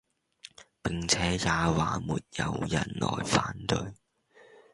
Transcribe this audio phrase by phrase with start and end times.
[0.81, 3.77] 並且也還沒有人來反對，